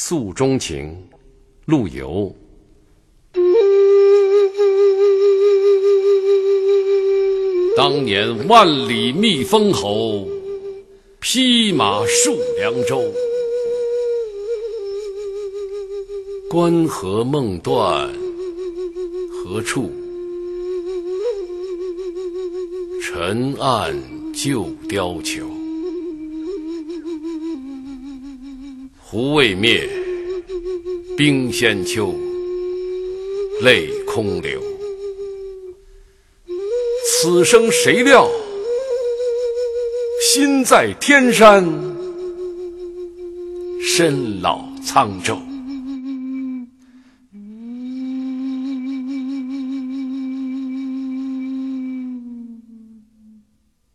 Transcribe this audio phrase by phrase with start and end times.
[0.00, 0.96] 诉衷情，
[1.64, 2.32] 陆游。
[7.76, 10.24] 当年万里觅封侯，
[11.18, 13.02] 匹马戍凉州。
[16.48, 18.08] 关河梦断
[19.32, 19.90] 何处？
[23.02, 23.92] 尘岸
[24.32, 25.57] 旧貂裘。
[29.10, 29.88] 胡未灭，
[31.16, 32.14] 兵先秋，
[33.62, 34.60] 泪空流。
[37.06, 38.28] 此生谁料，
[40.20, 41.64] 心在天山，
[43.80, 45.38] 身老沧州。